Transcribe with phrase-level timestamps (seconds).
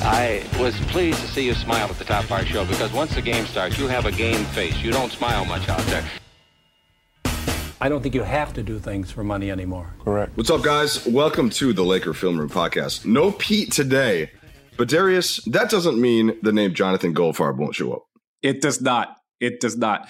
[0.00, 3.14] I was pleased to see you smile at the top of our show because once
[3.16, 4.80] the game starts, you have a game face.
[4.80, 6.04] You don't smile much out there.
[7.80, 9.94] I don't think you have to do things for money anymore.
[10.04, 10.36] Correct.
[10.36, 11.04] What's up, guys?
[11.04, 13.06] Welcome to the Laker Film Room Podcast.
[13.06, 14.30] No Pete today,
[14.76, 18.02] but Darius, that doesn't mean the name Jonathan Goldfarb won't show up.
[18.40, 19.16] It does not.
[19.40, 20.08] It does not.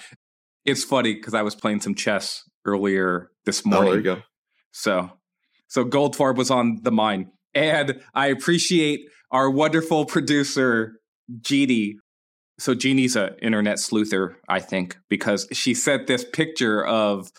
[0.65, 3.87] It's funny because I was playing some chess earlier this morning.
[3.87, 4.21] Oh, there you go.
[4.71, 5.11] So,
[5.67, 9.01] so Goldfarb was on the mind, and I appreciate
[9.31, 10.93] our wonderful producer
[11.41, 11.97] Jeannie.
[12.57, 17.31] So Jeannie's an internet sleuther, I think, because she sent this picture of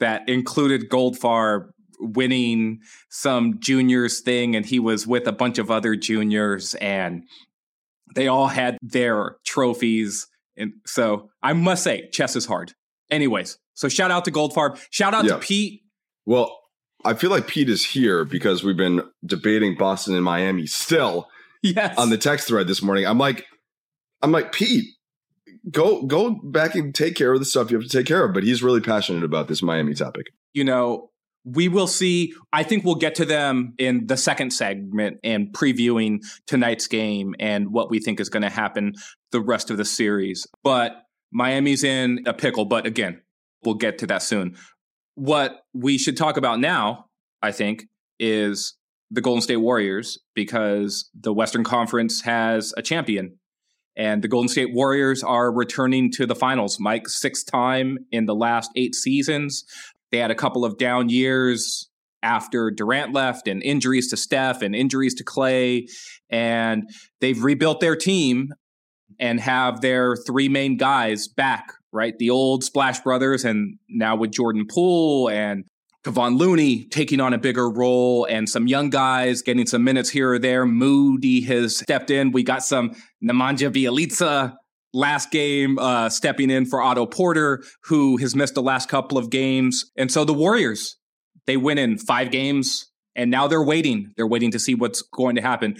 [0.00, 5.96] that included Goldfarb winning some juniors thing, and he was with a bunch of other
[5.96, 7.24] juniors, and
[8.14, 10.28] they all had their trophies.
[10.56, 12.72] And so I must say, chess is hard.
[13.10, 14.80] Anyways, so shout out to Goldfarb.
[14.90, 15.34] Shout out Yeah.
[15.34, 15.82] to Pete.
[16.24, 16.56] Well,
[17.04, 21.28] I feel like Pete is here because we've been debating Boston and Miami still
[21.62, 21.98] Yes.
[21.98, 23.04] on the text thread this morning.
[23.06, 23.44] I'm like,
[24.22, 24.84] I'm like, Pete,
[25.70, 28.32] go go back and take care of the stuff you have to take care of.
[28.34, 30.26] But he's really passionate about this Miami topic.
[30.54, 31.10] you know,
[31.44, 32.32] we will see.
[32.52, 37.72] I think we'll get to them in the second segment and previewing tonight's game and
[37.72, 38.94] what we think is going to happen
[39.32, 40.46] the rest of the series.
[40.62, 41.02] But
[41.32, 42.64] Miami's in a pickle.
[42.64, 43.22] But again,
[43.64, 44.56] we'll get to that soon.
[45.14, 47.06] What we should talk about now,
[47.42, 47.84] I think,
[48.20, 48.74] is
[49.10, 53.38] the Golden State Warriors because the Western Conference has a champion.
[53.96, 56.78] And the Golden State Warriors are returning to the finals.
[56.78, 59.64] Mike, sixth time in the last eight seasons.
[60.12, 61.88] They had a couple of down years
[62.22, 65.86] after Durant left and injuries to Steph and injuries to Clay.
[66.30, 66.88] And
[67.20, 68.52] they've rebuilt their team
[69.18, 72.16] and have their three main guys back, right?
[72.18, 75.64] The old Splash Brothers, and now with Jordan Poole and
[76.08, 80.32] Kevon Looney taking on a bigger role, and some young guys getting some minutes here
[80.32, 80.64] or there.
[80.64, 82.32] Moody has stepped in.
[82.32, 84.54] We got some Nemanja Bjelica
[84.94, 89.28] last game uh, stepping in for Otto Porter, who has missed the last couple of
[89.28, 89.84] games.
[89.98, 90.96] And so the Warriors,
[91.46, 94.12] they win in five games, and now they're waiting.
[94.16, 95.76] They're waiting to see what's going to happen.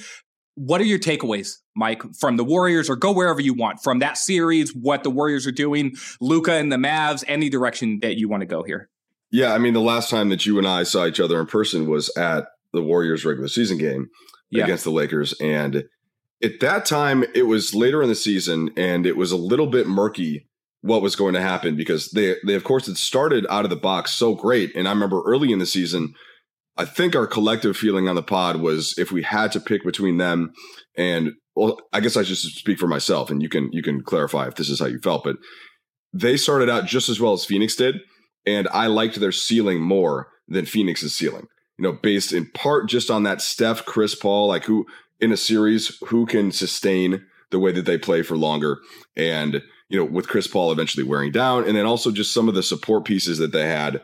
[0.56, 4.18] What are your takeaways, Mike, from the Warriors, or go wherever you want from that
[4.18, 4.74] series?
[4.74, 8.46] What the Warriors are doing, Luka and the Mavs, any direction that you want to
[8.46, 8.90] go here?
[9.30, 11.88] Yeah, I mean, the last time that you and I saw each other in person
[11.88, 14.08] was at the Warriors regular season game
[14.50, 14.64] Yeah.
[14.64, 15.34] against the Lakers.
[15.40, 15.84] And
[16.42, 19.86] at that time, it was later in the season and it was a little bit
[19.86, 20.46] murky
[20.82, 23.76] what was going to happen because they, they of course, had started out of the
[23.76, 24.74] box so great.
[24.76, 26.14] And I remember early in the season,
[26.76, 30.18] I think our collective feeling on the pod was if we had to pick between
[30.18, 30.52] them
[30.96, 34.46] and, well, I guess I should speak for myself and you can, you can clarify
[34.46, 35.36] if this is how you felt, but
[36.12, 37.96] they started out just as well as Phoenix did
[38.48, 41.48] and I liked their ceiling more than Phoenix's ceiling.
[41.76, 44.86] You know, based in part just on that Steph, Chris Paul, like who
[45.20, 48.78] in a series who can sustain the way that they play for longer,
[49.16, 52.54] and you know, with Chris Paul eventually wearing down, and then also just some of
[52.54, 54.00] the support pieces that they had.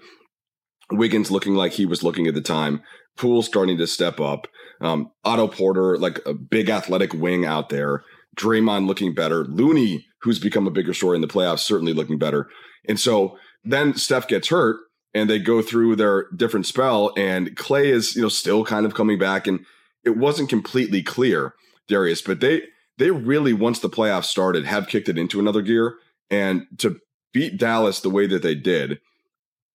[0.93, 2.83] Wiggins looking like he was looking at the time.
[3.17, 4.47] Poole starting to step up.
[4.81, 8.05] Um, Otto Porter, like a big athletic wing out there.
[8.37, 9.45] Draymond looking better.
[9.45, 12.49] Looney, who's become a bigger story in the playoffs, certainly looking better.
[12.87, 14.81] And so then Steph gets hurt
[15.15, 18.95] and they go through their different spell and Clay is, you know, still kind of
[18.95, 19.65] coming back and
[20.05, 21.55] it wasn't completely clear,
[21.89, 22.63] Darius, but they
[22.99, 25.97] they really once the playoffs started have kicked it into another gear
[26.31, 27.01] and to
[27.33, 29.01] beat Dallas the way that they did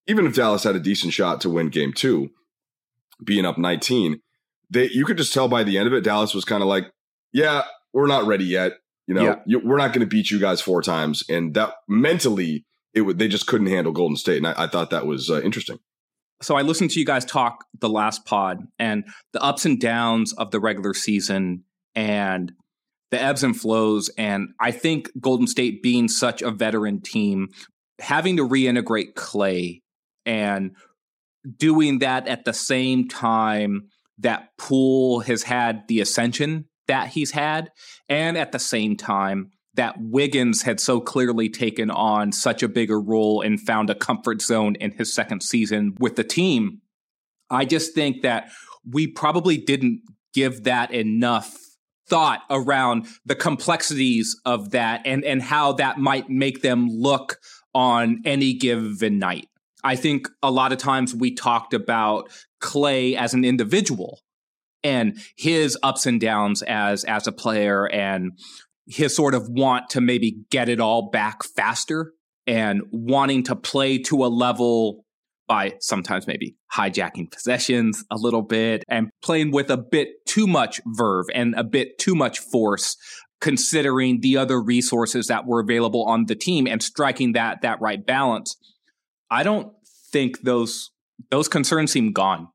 [0.10, 2.32] even if Dallas had a decent shot to win game two,
[3.24, 4.20] being up 19,
[4.70, 6.92] they you could just tell by the end of it, Dallas was kind of like,
[7.32, 7.64] yeah,
[7.94, 8.74] we're not ready yet.
[9.06, 9.36] You know, yeah.
[9.46, 11.24] you, we're not going to beat you guys four times.
[11.30, 14.38] And that mentally, it would, they just couldn't handle Golden State.
[14.38, 15.80] And I, I thought that was uh, interesting.
[16.42, 19.04] So I listened to you guys talk the last pod and
[19.34, 21.66] the ups and downs of the regular season
[21.96, 22.54] and
[23.12, 24.10] the ebbs and flows.
[24.18, 27.50] And I think Golden State being such a veteran team,
[28.00, 29.82] having to reintegrate Clay
[30.26, 30.76] and
[31.58, 33.90] doing that at the same time
[34.20, 37.70] that Poole has had the ascension that he's had,
[38.08, 43.00] and at the same time that Wiggins had so clearly taken on such a bigger
[43.00, 46.82] role and found a comfort zone in his second season with the team.
[47.50, 48.52] I just think that
[48.86, 50.02] we probably didn't
[50.34, 51.56] give that enough
[52.10, 57.38] thought around the complexities of that and and how that might make them look
[57.74, 59.48] on any given night.
[59.82, 62.30] I think a lot of times we talked about
[62.60, 64.20] Clay as an individual
[64.84, 68.34] and his ups and downs as as a player and
[68.90, 72.12] his sort of want to maybe get it all back faster
[72.48, 75.06] and wanting to play to a level
[75.48, 80.82] by sometimes maybe hijacking possessions a little bit and playing with a bit too much
[80.86, 82.98] verve and a bit too much force
[83.42, 88.06] considering the other resources that were available on the team and striking that that right
[88.06, 88.58] balance.
[89.30, 89.72] I don't
[90.12, 90.92] think those
[91.30, 92.48] those concerns seem gone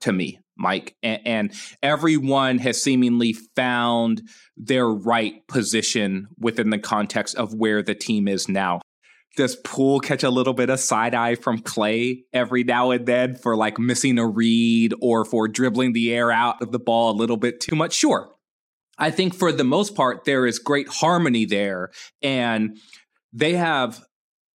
[0.00, 0.96] to me, Mike.
[1.02, 1.52] And, and
[1.82, 4.22] everyone has seemingly found
[4.56, 8.80] their right position within the context of where the team is now.
[9.36, 13.36] Does Poole catch a little bit of side eye from Clay every now and then
[13.36, 17.16] for like missing a read or for dribbling the air out of the ball a
[17.16, 17.92] little bit too much?
[17.92, 18.30] Sure.
[18.98, 21.90] I think for the most part, there is great harmony there.
[22.20, 22.78] And
[23.32, 24.02] they have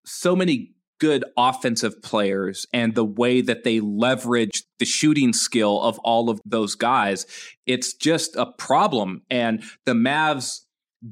[0.05, 0.72] so many
[1.03, 6.41] good offensive players and the way that they leverage the shooting skill of all of
[6.47, 7.27] those guys,
[7.67, 9.23] it's just a problem.
[9.29, 10.61] And the Mavs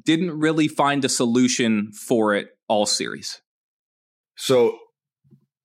[0.05, 3.43] didn't really find a solution for it all series.
[4.37, 4.79] So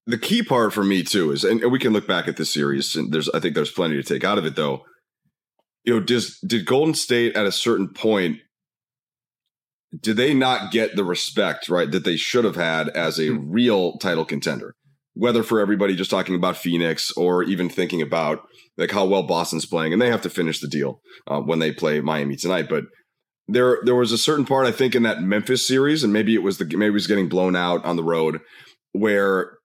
[0.08, 2.96] the key part for me too is, and we can look back at this series,
[2.96, 4.82] and there's I think there's plenty to take out of it though.
[5.84, 8.40] You know, does did Golden State at a certain point
[10.00, 13.50] did they not get the respect right that they should have had as a hmm.
[13.50, 14.74] real title contender
[15.14, 18.46] whether for everybody just talking about phoenix or even thinking about
[18.76, 21.72] like how well boston's playing and they have to finish the deal uh, when they
[21.72, 22.84] play miami tonight but
[23.48, 26.42] there there was a certain part i think in that memphis series and maybe it
[26.42, 28.40] was the maybe it was getting blown out on the road
[28.92, 29.56] where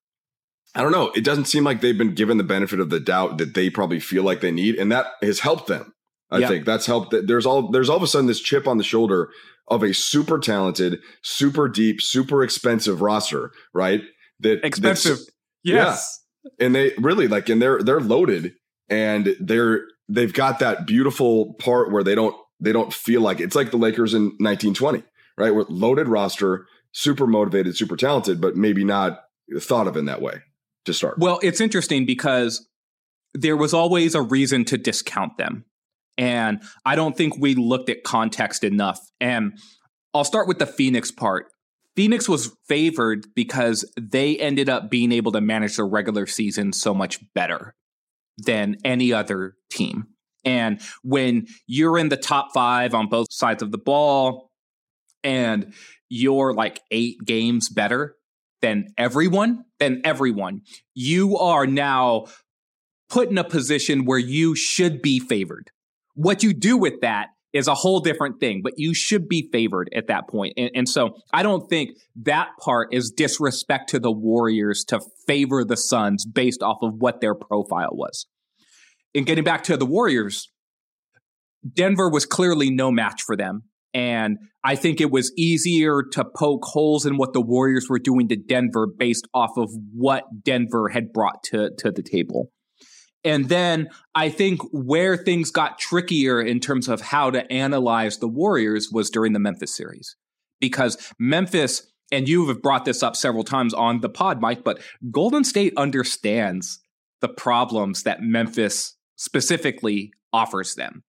[0.74, 1.12] I don't know.
[1.16, 4.00] It doesn't seem like they've been given the benefit of the doubt that they probably
[4.00, 5.94] feel like they need, and that has helped them.
[6.32, 6.48] I yeah.
[6.48, 7.14] think that's helped.
[7.28, 9.30] There's all there's all of a sudden this chip on the shoulder
[9.68, 14.02] of a super talented, super deep, super expensive roster, right?
[14.40, 15.20] That expensive.
[15.64, 16.24] Yes.
[16.44, 16.66] Yeah.
[16.66, 18.54] And they really like and they're they're loaded
[18.90, 23.56] and they're they've got that beautiful part where they don't they don't feel like it's
[23.56, 25.04] like the Lakers in 1920,
[25.38, 25.52] right?
[25.52, 29.24] With loaded roster, super motivated, super talented, but maybe not
[29.60, 30.42] thought of in that way
[30.86, 31.18] to start.
[31.20, 32.68] Well, it's interesting because
[33.34, 35.66] there was always a reason to discount them.
[36.18, 39.00] And I don't think we looked at context enough.
[39.20, 39.58] And
[40.14, 41.48] I'll start with the Phoenix part.
[41.96, 46.94] Phoenix was favored because they ended up being able to manage the regular season so
[46.94, 47.76] much better
[48.38, 50.08] than any other team.
[50.44, 54.52] And when you're in the top five on both sides of the ball
[55.24, 55.74] and
[56.10, 58.16] you're like eight games better
[58.62, 60.62] than everyone, than everyone,
[60.94, 62.26] you are now
[63.10, 65.72] put in a position where you should be favored.
[66.22, 69.90] What you do with that is a whole different thing, but you should be favored
[69.96, 70.54] at that point.
[70.56, 75.66] And, and, so I don't think that part is disrespect to the Warriors to favor
[75.66, 78.28] the Suns based off of what their profile was.
[79.16, 80.50] And getting back to the Warriors,
[81.74, 83.64] Denver was clearly no match for them.
[83.92, 88.28] And I think it was easier to poke holes in what the Warriors were doing
[88.28, 92.52] to Denver based off of what Denver had brought to, to the table.
[93.24, 98.28] And then I think where things got trickier in terms of how to analyze the
[98.28, 100.16] Warriors was during the Memphis series.
[100.60, 104.82] Because Memphis, and you have brought this up several times on the pod, Mike, but
[105.12, 106.80] Golden State understands
[107.22, 111.04] the problems that Memphis specifically offers them.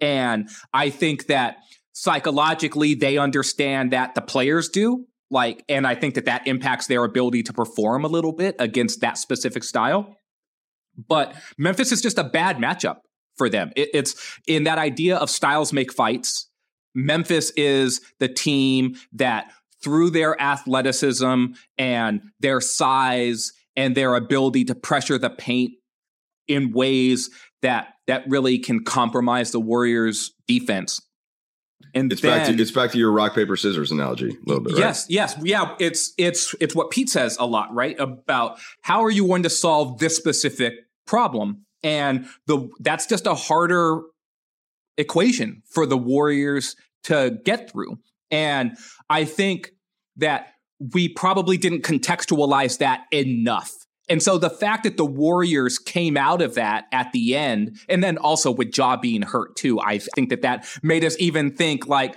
[0.00, 1.56] And I think that
[1.92, 5.06] psychologically they understand that the players do.
[5.30, 9.00] Like, and I think that that impacts their ability to perform a little bit against
[9.00, 10.18] that specific style.
[10.96, 12.98] But Memphis is just a bad matchup
[13.36, 13.72] for them.
[13.76, 16.48] It, it's in that idea of styles make fights.
[16.94, 19.50] Memphis is the team that,
[19.82, 21.46] through their athleticism
[21.76, 25.72] and their size and their ability to pressure the paint
[26.46, 27.30] in ways
[27.62, 31.00] that that really can compromise the Warriors defense.
[31.94, 34.62] And it's then, back to it's back to your rock paper scissors analogy a little
[34.62, 34.74] bit.
[34.74, 34.80] Right?
[34.80, 35.74] Yes, yes, yeah.
[35.78, 37.98] It's it's it's what Pete says a lot, right?
[37.98, 40.74] About how are you going to solve this specific
[41.06, 44.00] problem, and the that's just a harder
[44.96, 47.98] equation for the Warriors to get through.
[48.30, 48.76] And
[49.10, 49.72] I think
[50.16, 50.54] that
[50.92, 53.72] we probably didn't contextualize that enough
[54.08, 58.02] and so the fact that the Warriors came out of that at the end, and
[58.02, 61.86] then also with Ja being hurt too, I think that that made us even think
[61.86, 62.14] like,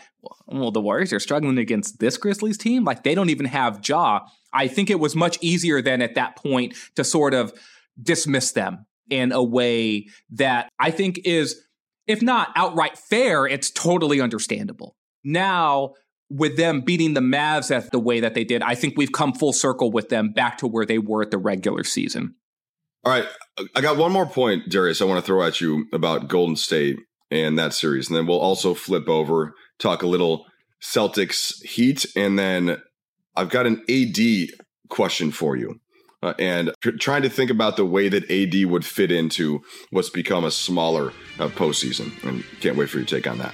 [0.47, 2.83] well, the Warriors are struggling against this Grizzlies team.
[2.83, 4.21] Like they don't even have Ja.
[4.51, 7.53] I think it was much easier then at that point to sort of
[8.01, 11.61] dismiss them in a way that I think is,
[12.07, 14.95] if not outright fair, it's totally understandable.
[15.23, 15.93] Now
[16.29, 19.33] with them beating the Mavs at the way that they did, I think we've come
[19.33, 22.35] full circle with them back to where they were at the regular season.
[23.03, 23.25] All right.
[23.75, 26.97] I got one more point, Darius, I want to throw at you about Golden State
[27.31, 28.09] and that series.
[28.09, 30.45] And then we'll also flip over, talk a little
[30.81, 32.05] Celtics Heat.
[32.15, 32.81] And then
[33.35, 34.49] I've got an AD
[34.89, 35.79] question for you.
[36.23, 40.43] Uh, and trying to think about the way that AD would fit into what's become
[40.43, 42.11] a smaller uh, postseason.
[42.27, 43.53] And can't wait for your take on that.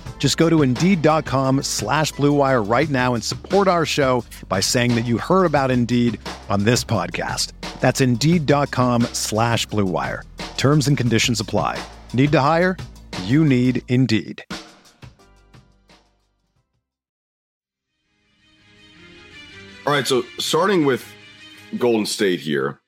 [0.21, 5.01] Just go to Indeed.com slash BlueWire right now and support our show by saying that
[5.05, 7.53] you heard about Indeed on this podcast.
[7.79, 10.21] That's Indeed.com slash BlueWire.
[10.57, 11.83] Terms and conditions apply.
[12.13, 12.77] Need to hire?
[13.23, 14.45] You need Indeed.
[19.87, 21.03] All right, so starting with
[21.79, 22.79] Golden State here,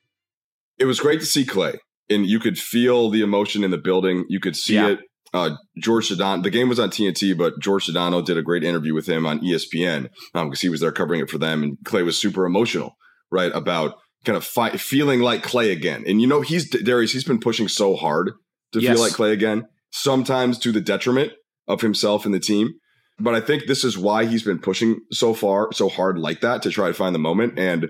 [0.78, 1.80] it was great to see Clay.
[2.12, 4.26] And you could feel the emotion in the building.
[4.30, 4.90] You could see yeah.
[4.90, 5.00] it
[5.34, 6.44] uh, George Sedano.
[6.44, 9.40] The game was on TNT, but George Sedano did a great interview with him on
[9.40, 12.96] ESPN because um, he was there covering it for them, and Clay was super emotional,
[13.32, 16.04] right, about kind of fi- feeling like Clay again.
[16.08, 17.12] And you know, he's Darius.
[17.12, 18.32] He's been pushing so hard
[18.74, 18.94] to yes.
[18.94, 21.34] feel like Clay again, sometimes to the detriment
[21.68, 22.74] of himself and the team.
[23.20, 26.62] But I think this is why he's been pushing so far, so hard like that
[26.64, 27.58] to try to find the moment.
[27.58, 27.90] And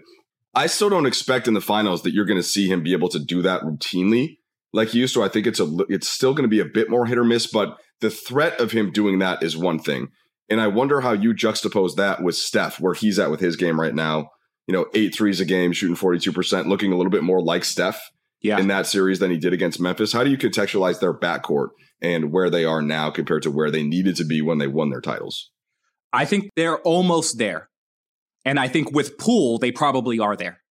[0.53, 3.09] I still don't expect in the finals that you're going to see him be able
[3.09, 4.37] to do that routinely
[4.73, 5.23] like he used to.
[5.23, 7.47] I think it's a it's still going to be a bit more hit or miss,
[7.47, 10.09] but the threat of him doing that is one thing.
[10.49, 13.79] And I wonder how you juxtapose that with Steph, where he's at with his game
[13.79, 14.29] right now.
[14.67, 18.11] You know, eight threes a game, shooting 42%, looking a little bit more like Steph
[18.41, 18.59] yeah.
[18.59, 20.13] in that series than he did against Memphis.
[20.13, 21.69] How do you contextualize their backcourt
[22.01, 24.89] and where they are now compared to where they needed to be when they won
[24.89, 25.51] their titles?
[26.13, 27.69] I think they're almost there.
[28.45, 30.61] And I think with Poole, they probably are there,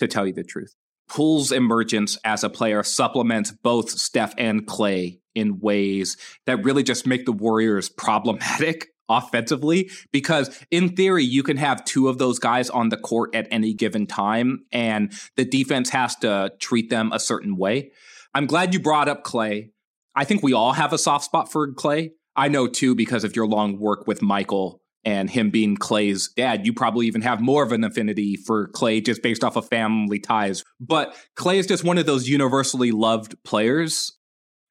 [0.00, 0.74] to tell you the truth.
[1.08, 7.06] Poole's emergence as a player supplements both Steph and Clay in ways that really just
[7.06, 12.68] make the Warriors problematic offensively because in theory you can have two of those guys
[12.68, 17.20] on the court at any given time and the defense has to treat them a
[17.20, 17.92] certain way.
[18.34, 19.70] I'm glad you brought up Clay.
[20.16, 22.12] I think we all have a soft spot for Clay.
[22.34, 26.66] I know too because of your long work with Michael and him being Clay's dad,
[26.66, 30.18] you probably even have more of an affinity for Clay just based off of family
[30.18, 30.64] ties.
[30.80, 34.12] But Clay is just one of those universally loved players.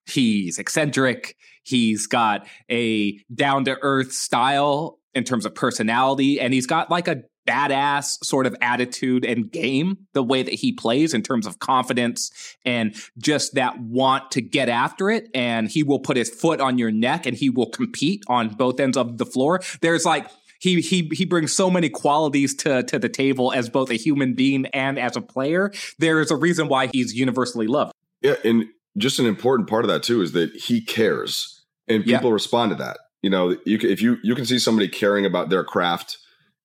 [0.05, 1.37] He's eccentric.
[1.63, 7.07] He's got a down to earth style in terms of personality, and he's got like
[7.07, 11.59] a badass sort of attitude and game, the way that he plays in terms of
[11.59, 12.31] confidence
[12.65, 15.29] and just that want to get after it.
[15.33, 18.79] And he will put his foot on your neck and he will compete on both
[18.79, 19.61] ends of the floor.
[19.81, 20.27] There's like,
[20.59, 24.33] he he he brings so many qualities to to the table as both a human
[24.33, 25.71] being and as a player.
[25.99, 27.93] There is a reason why he's universally loved.
[28.21, 28.65] Yeah, and
[28.97, 32.33] just an important part of that too is that he cares, and people yeah.
[32.33, 32.97] respond to that.
[33.21, 36.17] You know, you can, if you you can see somebody caring about their craft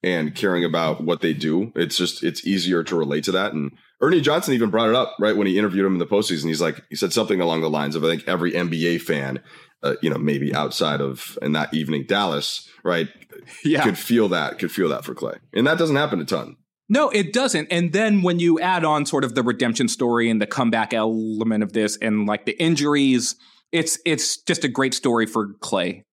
[0.02, 1.72] and caring about what they do.
[1.74, 3.52] It's just it's easier to relate to that.
[3.52, 6.46] And Ernie Johnson even brought it up right when he interviewed him in the postseason.
[6.46, 9.40] He's like he said something along the lines of I think every NBA fan,
[9.82, 13.08] uh, you know, maybe outside of in that evening Dallas, right,
[13.64, 13.82] Yeah.
[13.84, 16.56] could feel that could feel that for Clay, and that doesn't happen a ton.
[16.92, 17.68] No, it doesn't.
[17.70, 21.62] And then when you add on sort of the redemption story and the comeback element
[21.62, 23.36] of this and like the injuries,
[23.70, 26.04] it's it's just a great story for Clay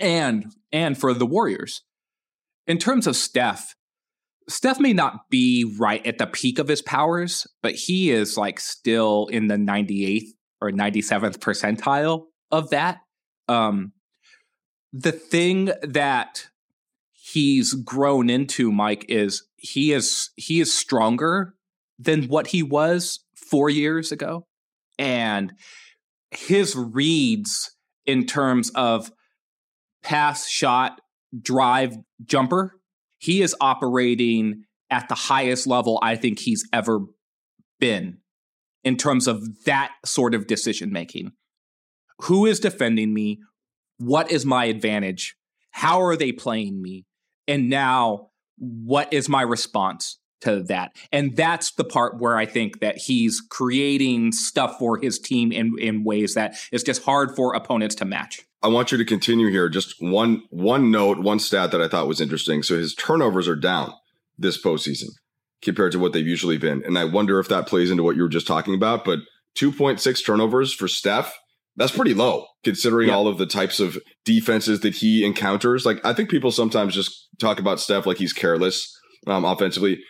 [0.00, 1.82] and and for the Warriors.
[2.70, 3.74] In terms of Steph,
[4.48, 8.60] Steph may not be right at the peak of his powers, but he is like
[8.60, 10.28] still in the 98th
[10.60, 12.98] or 97th percentile of that.
[13.48, 13.90] Um
[14.92, 16.46] the thing that
[17.10, 21.54] he's grown into, Mike, is he is he is stronger
[21.98, 24.46] than what he was four years ago,
[24.96, 25.54] and
[26.30, 27.74] his reads
[28.06, 29.10] in terms of
[30.04, 31.00] pass, shot,
[31.38, 32.80] drive, jumper,
[33.18, 37.00] he is operating at the highest level I think he's ever
[37.78, 38.18] been
[38.82, 41.32] in terms of that sort of decision making.
[42.22, 43.40] Who is defending me?
[43.98, 45.36] What is my advantage?
[45.72, 47.06] How are they playing me?
[47.46, 50.92] And now, what is my response to that?
[51.12, 55.74] And that's the part where I think that he's creating stuff for his team in,
[55.78, 58.40] in ways that is just hard for opponents to match.
[58.62, 59.68] I want you to continue here.
[59.68, 62.62] Just one one note, one stat that I thought was interesting.
[62.62, 63.92] So his turnovers are down
[64.36, 65.06] this postseason
[65.62, 68.22] compared to what they've usually been, and I wonder if that plays into what you
[68.22, 69.04] were just talking about.
[69.04, 69.20] But
[69.54, 71.34] two point six turnovers for Steph,
[71.76, 73.14] that's pretty low considering Yeah.
[73.14, 75.86] all of the types of defenses that he encounters.
[75.86, 78.94] Like I think people sometimes just talk about Steph like he's careless
[79.26, 80.00] um, offensively.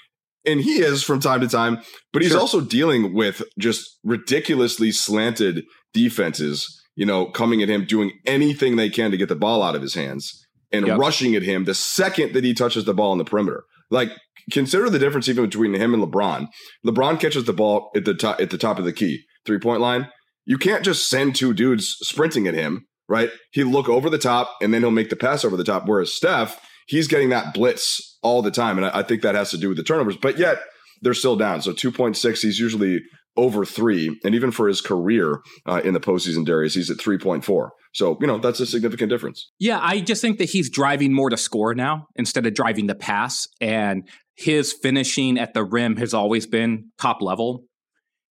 [0.46, 1.78] And he is from time to time,
[2.12, 2.40] but he's Sure.
[2.40, 8.90] also dealing with just ridiculously slanted defenses you know, coming at him, doing anything they
[8.90, 10.98] can to get the ball out of his hands and Yep.
[10.98, 13.64] rushing at him the second that he touches the ball on the perimeter.
[13.90, 14.10] Like,
[14.52, 16.48] consider the difference even between him and LeBron.
[16.86, 19.80] LeBron catches the ball at the top at the top of the key, three point
[19.80, 20.08] line.
[20.44, 23.30] You can't just send two dudes sprinting at him, right?
[23.52, 25.84] He'll look over the top and then he'll make the pass over the top.
[25.86, 28.76] Whereas Steph, he's getting that blitz all the time.
[28.76, 30.16] And I, I think that has to do with the turnovers.
[30.16, 30.60] But yet
[31.02, 31.62] they're still down.
[31.62, 33.00] So 2.6, he's usually
[33.36, 34.18] over three.
[34.24, 37.70] And even for his career uh, in the postseason, Darius, he's at 3.4.
[37.92, 39.50] So, you know, that's a significant difference.
[39.58, 42.94] Yeah, I just think that he's driving more to score now instead of driving the
[42.94, 43.48] pass.
[43.60, 47.64] And his finishing at the rim has always been top level.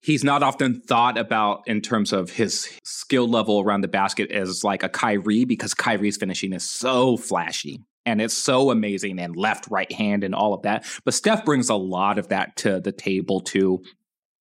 [0.01, 4.63] He's not often thought about in terms of his skill level around the basket as
[4.63, 9.67] like a Kyrie because Kyrie's finishing is so flashy and it's so amazing and left,
[9.69, 10.85] right hand and all of that.
[11.05, 13.83] But Steph brings a lot of that to the table too.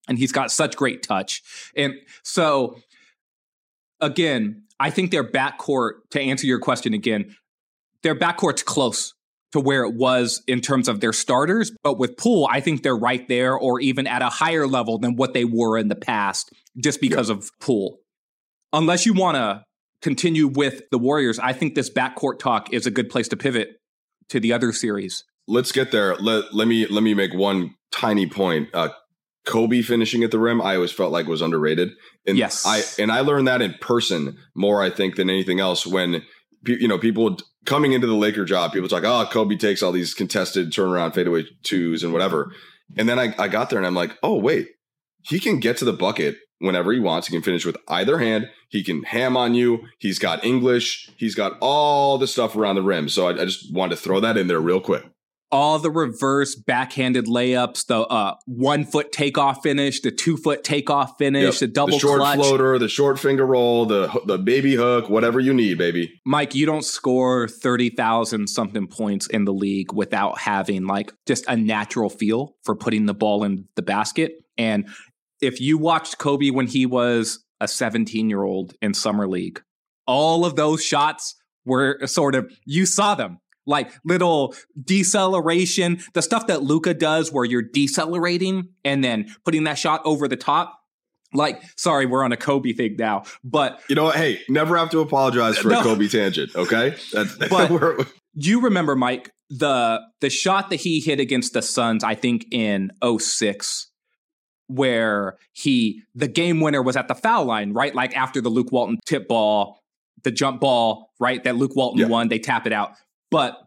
[0.08, 1.42] And he's got such great touch.
[1.76, 2.78] And so
[4.00, 7.36] again, I think their backcourt, to answer your question again,
[8.02, 9.14] their backcourt's close
[9.52, 11.72] to where it was in terms of their starters.
[11.82, 15.16] But with Poole, I think they're right there or even at a higher level than
[15.16, 16.52] what they were in the past
[16.82, 17.98] just because of Poole.
[18.72, 19.64] Unless you want to
[20.02, 23.80] continue with the Warriors, I think this backcourt talk is a good place to pivot
[24.28, 25.24] to the other series.
[25.46, 26.14] Let's get there.
[26.16, 28.68] Let, let me let me make one tiny point.
[28.74, 28.90] Uh,
[29.46, 31.90] Kobe finishing at the rim, I always felt like was underrated.
[32.26, 32.66] And Yes.
[32.66, 35.86] I and I learned that in person more, I think, than anything else.
[35.86, 36.22] When
[36.66, 40.12] you know people coming into the Laker job, people talk, "Oh, Kobe takes all these
[40.12, 42.52] contested turnaround fadeaway twos and whatever."
[42.96, 44.68] And then I, I got there and I'm like, "Oh, wait,
[45.22, 47.26] he can get to the bucket whenever he wants.
[47.28, 48.48] He can finish with either hand.
[48.68, 49.80] He can ham on you.
[49.98, 51.10] He's got English.
[51.16, 53.08] He's got all the stuff around the rim.
[53.08, 55.04] So I, I just wanted to throw that in there real quick.
[55.50, 61.14] all the reverse backhanded layups, the uh, one foot takeoff finish, the two foot takeoff
[61.16, 61.60] finish, Yep.
[61.60, 62.36] the double the short clutch.
[62.36, 66.12] floater, the short finger roll, the the baby hook, whatever you need, baby.
[66.26, 71.56] Mike, you don't score 30,000 something points in the league without having like just a
[71.56, 74.32] natural feel for putting the ball in the basket.
[74.58, 74.88] And
[75.40, 79.62] if you watched Kobe when he was a 17 year old in Summer League,
[80.06, 86.46] all of those shots were sort of, you saw them like little deceleration, the stuff
[86.46, 90.74] that Luka does where you're decelerating and then putting that shot over the top.
[91.34, 94.16] Like, sorry, we're on a Kobe thing now, but You know what?
[94.16, 95.80] Hey, never have to apologize for No.
[95.80, 96.94] a Kobe tangent, okay?
[97.12, 102.14] That's, But- you remember Mike the the shot that he hit against the Suns I
[102.14, 103.90] think in 06
[104.68, 108.70] where he the game winner was at the foul line right like after the Luke
[108.70, 109.80] Walton tip ball
[110.24, 112.06] the jump ball right that Luke Walton Yeah.
[112.06, 112.92] won they tap it out
[113.30, 113.58] but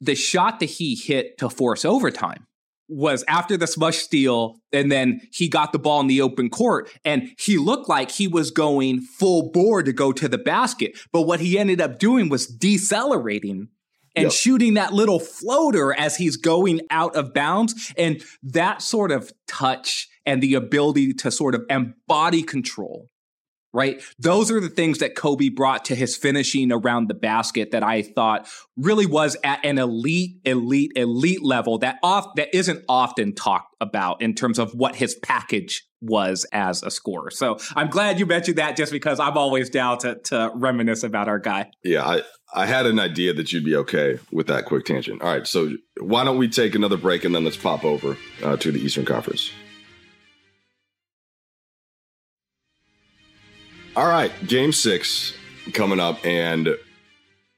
[0.00, 2.46] the shot that he hit to force overtime
[2.88, 6.90] was after the smush steal and then he got the ball in the open court
[7.04, 11.22] and he looked like he was going full bore to go to the basket but
[11.22, 13.68] what he ended up doing was decelerating
[14.16, 14.32] and Yep.
[14.32, 17.92] shooting that little floater as he's going out of bounds.
[17.96, 23.10] And that sort of touch and the ability to sort of embody control,
[23.72, 24.00] right?
[24.16, 28.02] Those are the things that Kobe brought to his finishing around the basket that I
[28.02, 33.74] thought really was at an elite, elite, elite level that off that isn't often talked
[33.80, 37.32] about in terms of what his package was as a scorer.
[37.32, 41.26] So I'm glad you mentioned that just because I'm always down to, to reminisce about
[41.26, 41.72] our guy.
[41.82, 42.22] Yeah, I,
[42.54, 45.22] I had an idea that you'd be okay with that quick tangent.
[45.22, 48.56] All right, so why don't we take another break and then let's pop over uh,
[48.58, 49.50] to the Eastern Conference.
[54.00, 55.34] All right, game six
[55.74, 56.70] coming up, and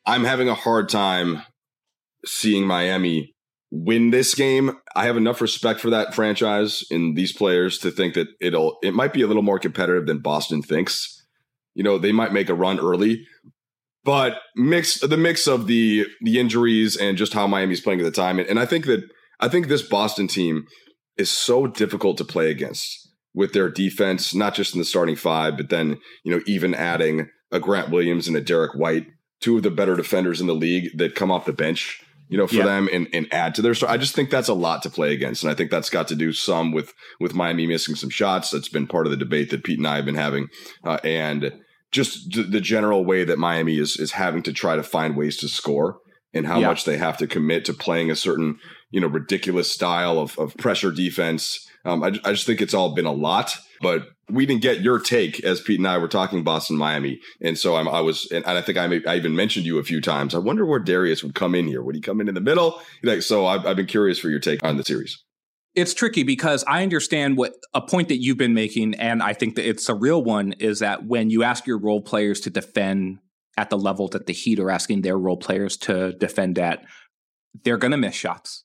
[0.05, 1.45] I'm having a hard time
[2.25, 3.37] seeing Miami
[3.71, 4.73] win this game.
[4.97, 8.93] I have enough respect for that franchise and these players to think that it'll it
[8.93, 11.25] might be a little more competitive than Boston thinks.
[11.75, 13.25] You know, they might make a run early,
[14.03, 18.11] but mix the mix of the the injuries and just how Miami's playing at the
[18.11, 19.05] time, and, and I think that
[19.39, 20.65] I think this Boston team
[21.17, 23.02] is so difficult to play against
[23.35, 27.29] with their defense, not just in the starting five, but then you know even adding
[27.51, 29.07] a Grant Williams and a Derrick White,
[29.41, 32.03] two of the better defenders in the league that come off the bench.
[32.29, 32.65] You know, for Yeah.
[32.65, 33.75] them and, and add to their.
[33.75, 36.09] So I just think that's a lot to play against, and I think that's got
[36.09, 38.51] to do some with with Miami missing some shots.
[38.51, 40.49] That's been part of the debate that Pete and I have been having,
[40.83, 41.53] uh, and
[41.91, 45.49] just the general way that Miami is is having to try to find ways to
[45.49, 45.99] score
[46.33, 46.69] and how Yeah.
[46.69, 48.59] much they have to commit to playing a certain
[48.91, 51.69] you know ridiculous style of, of pressure defense.
[51.85, 54.99] Um, I, I just think it's all been a lot, but we didn't get your
[54.99, 58.45] take as Pete and I were talking Boston Miami, and so I'm, I was and
[58.47, 60.35] I think I, may, I even mentioned you a few times.
[60.35, 61.83] I wonder where Darius would come in here.
[61.83, 62.81] Would he come in in the middle?
[63.03, 65.23] Like so, I've, I've been curious for your take on the series.
[65.75, 69.57] It's tricky because I understand what a point that you've been making, and I think
[69.57, 73.19] that it's a real one is that when you ask your role players to defend
[73.57, 76.85] at the level that the Heat are asking their role players to defend at,
[77.65, 78.65] they're going to miss shots.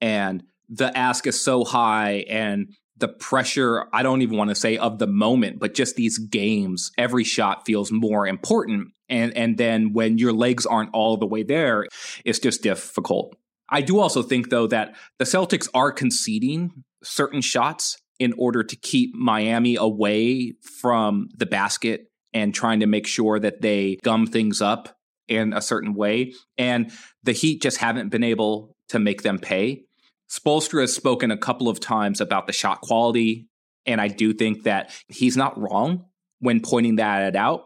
[0.00, 4.76] And the ask is so high, and the pressure, I don't even want to say
[4.76, 8.88] of the moment, but just these games, every shot feels more important.
[9.08, 11.86] And, and then when your legs aren't all the way there,
[12.24, 13.36] it's just difficult.
[13.70, 18.76] I do also think, though, that the Celtics are conceding certain shots in order to
[18.76, 24.60] keep Miami away from the basket and trying to make sure that they gum things
[24.60, 24.96] up
[25.28, 26.32] in a certain way.
[26.56, 26.90] And
[27.22, 29.84] the Heat just haven't been able to make them pay.
[30.30, 33.48] Spoelstra has spoken a couple of times about the shot quality,
[33.86, 36.04] and I do think that he's not wrong
[36.40, 37.64] when pointing that out.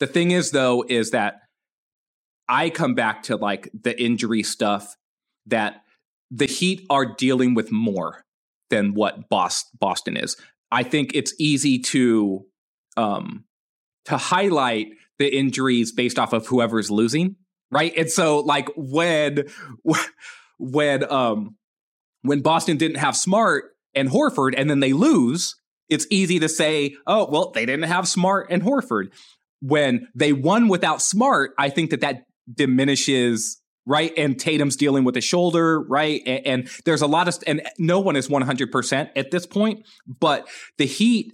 [0.00, 1.40] The thing is, though, is that
[2.48, 4.96] I come back to like the injury stuff
[5.46, 5.82] that
[6.30, 8.24] the Heat are dealing with more
[8.70, 10.36] than what Boston is.
[10.70, 12.46] I think it's easy to
[12.96, 13.44] um,
[14.06, 17.36] to highlight the injuries based off of whoever's losing,
[17.70, 17.92] right?
[17.96, 19.44] And so, like when
[20.58, 21.56] when um
[22.22, 25.54] when Boston didn't have Smart and Horford, and then they lose,
[25.88, 29.08] it's easy to say, oh well, they didn't have Smart and Horford.
[29.60, 34.12] When they won without Smart, I think that that diminishes right?
[34.16, 36.22] And Tatum's dealing with a shoulder, right?
[36.26, 40.48] And, and there's a lot of, and no one is 100% at this point, but
[40.78, 41.32] the Heat,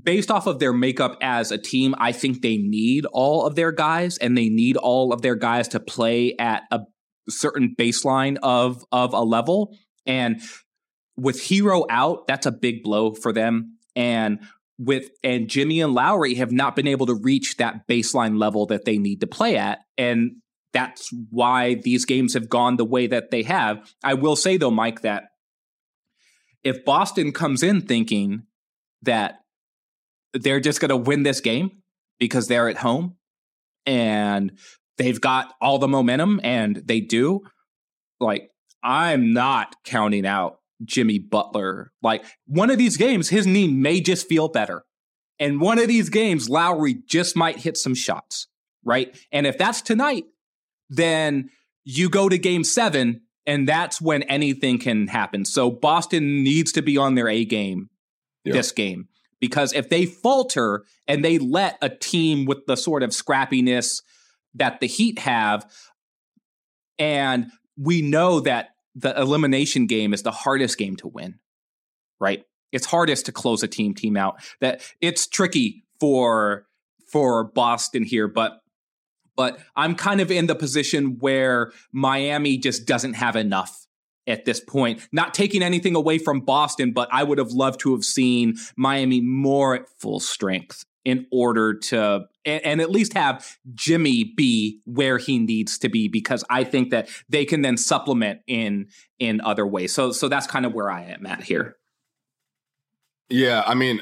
[0.00, 3.72] based off of their makeup as a team, I think they need all of their
[3.72, 6.80] guys and they need all of their guys to play at a
[7.28, 9.76] certain baseline of, of a level.
[10.06, 10.40] And
[11.16, 13.78] with Herro out, that's a big blow for them.
[13.94, 14.40] And
[14.78, 18.84] with and Jimmy and Lowry have not been able to reach that baseline level that
[18.84, 19.80] they need to play at.
[19.96, 20.36] And
[20.72, 23.92] that's why these games have gone the way that they have.
[24.02, 25.24] I will say though, Mike, that
[26.64, 28.44] if Boston comes in thinking
[29.02, 29.40] that
[30.32, 31.82] they're just going to win this game
[32.18, 33.16] because they're at home
[33.84, 34.58] and
[35.02, 37.40] they've got all the momentum and they do,
[38.20, 38.48] like,
[38.82, 41.92] I'm not counting out Jimmy Butler.
[42.02, 44.84] Like, one of these games, his knee may just feel better.
[45.38, 48.46] And one of these games, Lowry just might hit some shots,
[48.84, 49.16] right?
[49.32, 50.24] And if that's tonight,
[50.88, 51.50] then
[51.84, 55.44] you go to game seven, and that's when anything can happen.
[55.44, 57.88] So Boston needs to be on their A game
[58.44, 58.52] Yeah.
[58.52, 59.08] this game
[59.40, 64.00] because if they falter and they let a team with the sort of scrappiness
[64.54, 65.70] that the Heat have,
[66.98, 71.38] and we know that the elimination game is the hardest game to win,
[72.20, 72.44] right?
[72.72, 74.36] It's hardest to close a team team out.
[74.60, 76.66] That it's tricky for
[77.10, 78.60] for Boston here, but
[79.36, 83.86] but I'm kind of in the position where Miami just doesn't have enough
[84.26, 85.06] at this point.
[85.10, 89.20] Not taking anything away from Boston, but I would have loved to have seen Miami
[89.20, 95.38] more at full strength in order to and, at least have Jimmy be where he
[95.38, 98.88] needs to be because I think that they can then supplement in
[99.18, 99.94] in other ways.
[99.94, 101.76] So so that's kind of where I am at here.
[103.28, 104.00] Yeah, I mean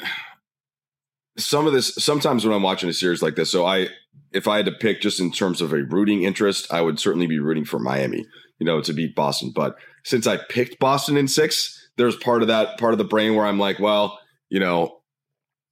[1.39, 3.89] some of this sometimes when I'm watching a series like this, so I
[4.33, 7.27] if I had to pick just in terms of a rooting interest, I would certainly
[7.27, 8.27] be rooting for Miami,
[8.59, 9.53] you know, to beat Boston.
[9.55, 13.35] But since I picked Boston in six, there's part of that part of the brain
[13.35, 15.00] where I'm like, well, you know,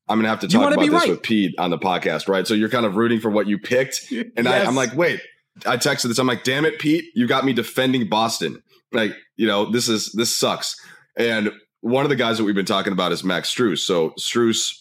[0.09, 1.11] I'm gonna have to talk about this right.
[1.11, 2.47] with Pete on the podcast, right?
[2.47, 4.47] So you're kind of rooting for what you picked, and yes.
[4.47, 5.21] I, I'm like, wait.
[5.67, 6.21] I texted this.
[6.21, 8.63] I'm like, damn it, Pete, you got me defending Boston.
[8.93, 10.77] Like, you know, this is this sucks.
[11.17, 13.79] And one of the guys that we've been talking about is Max Strus.
[13.79, 14.73] So Strus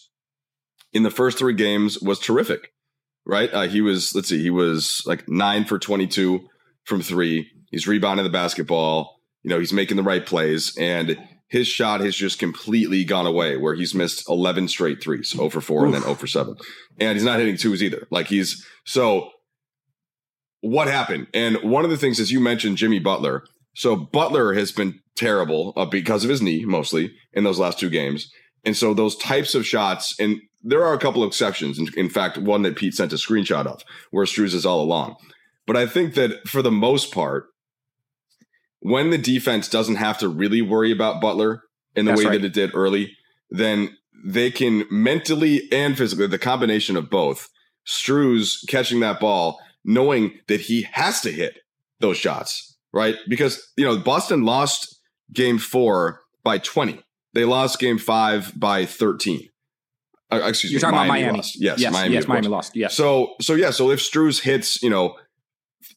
[0.92, 2.72] in the first three games was terrific,
[3.26, 3.52] right?
[3.52, 6.40] Uh, he was, let's see, he was like nine for 22
[6.84, 7.50] from three.
[7.70, 9.20] He's rebounding the basketball.
[9.42, 10.76] You know, he's making the right plays.
[10.78, 15.48] And his shot has just completely gone away where he's missed 11 straight threes, 0
[15.50, 15.84] for 4 Oof.
[15.86, 16.56] and then 0 for 7.
[17.00, 18.06] And he's not hitting twos either.
[18.10, 19.30] Like he's so
[20.60, 21.28] what happened?
[21.32, 23.44] And one of the things is you mentioned Jimmy Butler.
[23.76, 27.90] So Butler has been terrible uh, because of his knee mostly in those last two
[27.90, 28.30] games.
[28.64, 31.78] And so those types of shots, and there are a couple of exceptions.
[31.78, 35.16] In, in fact, one that Pete sent a screenshot of where Strus is all along.
[35.66, 37.46] But I think that for the most part,
[38.80, 41.62] when the defense doesn't have to really worry about Butler
[41.94, 42.40] in the That's way right.
[42.40, 43.16] that it did early,
[43.50, 47.48] then they can mentally and physically, the combination of both,
[47.86, 51.58] Strus catching that ball, knowing that he has to hit
[52.00, 53.16] those shots, right?
[53.28, 55.00] Because, you know, Boston lost
[55.32, 57.00] game four by 20.
[57.34, 59.48] They lost game five by 13.
[60.30, 60.82] Uh, excuse You're me.
[60.82, 61.36] talking Miami about Miami.
[61.38, 61.60] Lost.
[61.60, 62.14] Yes, yes, Miami.
[62.14, 62.76] Yes, Miami lost.
[62.76, 62.94] Yes.
[62.94, 63.70] So, so yeah.
[63.70, 65.16] So if Strus hits, you know,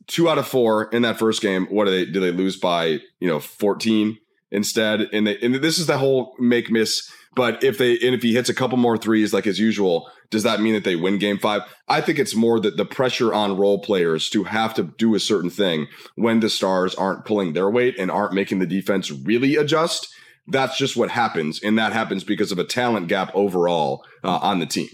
[0.08, 2.20] two out of four in that first game, what do they do?
[2.20, 4.18] They lose by you know 14
[4.52, 7.10] instead, and they and this is the whole make miss.
[7.34, 10.44] But if they and if he hits a couple more threes like as usual, does
[10.44, 11.62] that mean that they win game five?
[11.88, 15.20] I think it's more that the pressure on role players to have to do a
[15.20, 19.56] certain thing when the stars aren't pulling their weight and aren't making the defense really
[19.56, 20.14] adjust
[20.48, 21.62] that's just what happens.
[21.62, 24.90] And that happens because of a talent gap overall uh, on the team.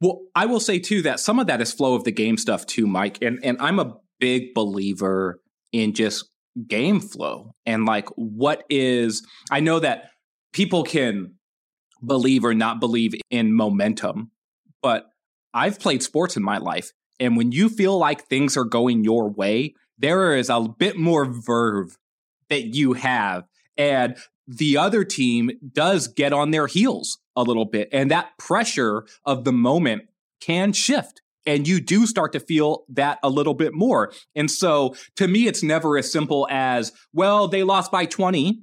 [0.00, 2.64] Well, I will say too that some of that is flow of the game stuff
[2.66, 3.18] too, Mike.
[3.22, 5.40] And and I'm a big believer
[5.72, 6.28] in just
[6.66, 10.10] game flow and like what is I know that
[10.52, 11.34] people can
[12.04, 14.30] believe or not believe in momentum,
[14.82, 15.06] but
[15.52, 16.92] I've played sports in my life.
[17.18, 21.26] And when you feel like things are going your way, there is a bit more
[21.26, 21.98] verve
[22.48, 23.44] that you have.
[23.76, 27.88] And the other team does get on their heels a little bit.
[27.92, 30.04] And that pressure of the moment
[30.40, 31.20] can shift.
[31.46, 34.12] And you do start to feel that a little bit more.
[34.34, 38.60] And so to me, it's never as simple as, well, they lost by 20.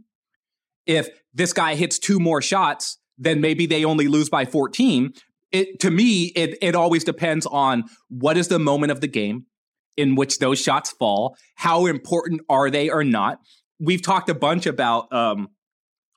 [0.85, 5.11] If this guy hits two more shots, then maybe they only lose by 14.
[5.51, 9.45] It, to me, it, it always depends on what is the moment of the game
[9.95, 11.35] in which those shots fall.
[11.55, 13.39] How important are they or not?
[13.79, 15.49] We've talked a bunch about um,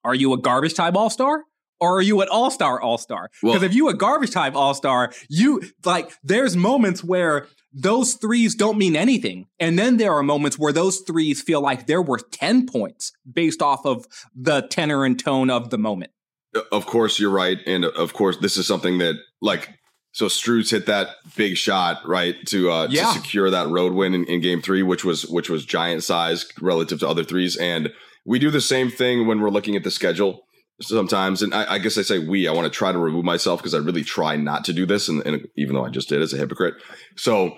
[0.05, 1.44] are you a garbage time all star?
[1.81, 3.31] Or are you an all star all star?
[3.43, 8.55] Because if you a garbage time all star, you like there's moments where those threes
[8.55, 9.47] don't mean anything.
[9.59, 13.62] And then there are moments where those threes feel like they're worth 10 points based
[13.62, 16.11] off of the tenor and tone of the moment.
[16.55, 17.59] Uh, of course, you're right.
[17.66, 19.71] And uh, of course, this is something that, like,
[20.12, 23.05] so Strus hit that big shot, right, to uh, yeah.
[23.05, 26.47] to secure that road win in, in game three, which was which was giant size
[26.61, 27.57] relative to other threes.
[27.57, 27.93] And
[28.25, 30.47] we do the same thing when we're looking at the schedule
[30.83, 31.43] sometimes.
[31.43, 33.75] And I, I guess I say we, I want to try to remove myself because
[33.75, 35.09] I really try not to do this.
[35.09, 36.75] And, and even though I just did as a hypocrite.
[37.16, 37.57] So,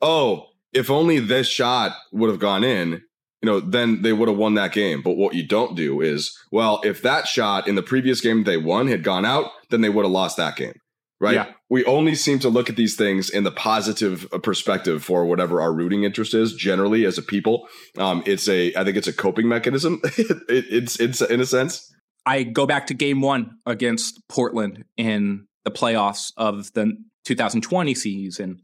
[0.00, 3.02] oh, if only this shot would have gone in,
[3.42, 5.00] you know, then they would have won that game.
[5.02, 8.56] But what you don't do is, well, if that shot in the previous game they
[8.56, 10.74] won had gone out, then they would have lost that game
[11.20, 11.34] right?
[11.34, 11.52] Yeah.
[11.68, 15.60] We only seem to look at these things in the positive uh, perspective for whatever
[15.60, 16.54] our rooting interest is.
[16.54, 20.00] Generally, as a people, um, it's a I think it's a coping mechanism.
[20.04, 21.92] it, it's it's in a sense.
[22.26, 28.62] I go back to Game One against Portland in the playoffs of the 2020 season.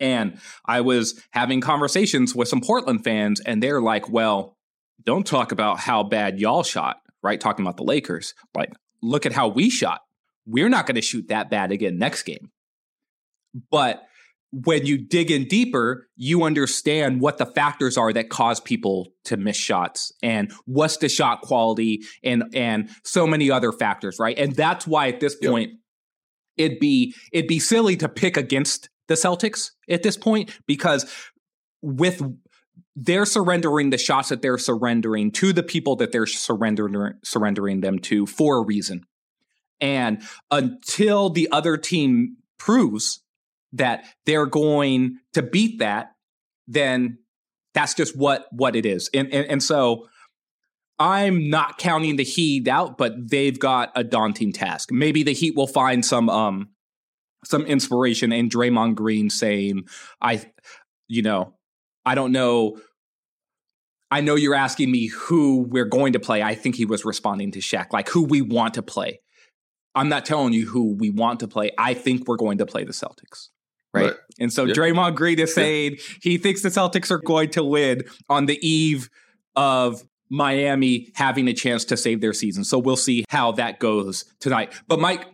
[0.00, 4.56] And I was having conversations with some Portland fans, and they're like, well,
[5.04, 7.40] don't talk about how bad y'all shot, right?
[7.40, 8.34] Talking about the Lakers.
[8.54, 10.00] Like, look at how we shot
[10.46, 12.50] we're not going to shoot that bad again next game.
[13.70, 14.06] But
[14.62, 19.36] when you dig in deeper, you understand what the factors are that cause people to
[19.36, 24.38] miss shots and what's the shot quality and and so many other factors, right?
[24.38, 25.70] And that's why at this point
[26.56, 26.68] yep.
[26.68, 31.12] it'd be it'd be silly to pick against the Celtics at this point because
[31.82, 32.22] with
[32.94, 37.98] they're surrendering the shots that they're surrendering to the people that they're surrendering surrendering them
[37.98, 39.04] to for a reason
[39.80, 43.23] And until the other team proves
[43.74, 46.12] that they're going to beat that,
[46.66, 47.18] then
[47.74, 49.10] that's just what what it is.
[49.12, 50.06] And and, and so
[50.98, 54.90] I'm not counting the Heat out, but they've got a daunting task.
[54.92, 56.70] Maybe the Heat will find some um
[57.44, 59.84] some inspiration in Draymond Green saying,
[60.20, 60.44] I
[61.08, 61.54] you know,
[62.06, 62.78] I don't know
[64.10, 66.40] I know you're asking me who we're going to play.
[66.40, 69.20] I think he was responding to Shaq, like who we want to play.
[69.96, 71.72] I'm not telling you who we want to play.
[71.78, 73.48] I think we're going to play the Celtics.
[73.94, 74.06] Right.
[74.06, 74.14] right.
[74.38, 74.74] And so yeah.
[74.74, 76.14] Draymond Green is saying yeah.
[76.22, 79.08] he thinks the Celtics are going to win on the eve
[79.56, 82.64] of Miami having a chance to save their season.
[82.64, 84.72] So we'll see how that goes tonight.
[84.88, 85.26] But Mike,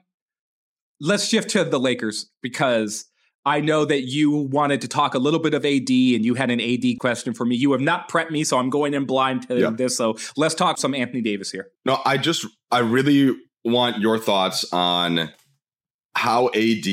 [1.00, 3.06] let's shift to the Lakers because
[3.46, 6.50] I know that you wanted to talk a little bit of AD and you had
[6.50, 7.56] an AD question for me.
[7.56, 9.70] You have not prepped me, so I'm going in blind to yeah.
[9.70, 9.96] this.
[9.96, 11.68] So let's talk some Anthony Davis here.
[11.86, 15.30] No, I just, I really want your thoughts on
[16.14, 16.86] how AD